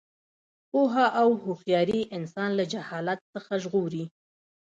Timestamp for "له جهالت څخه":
2.59-3.53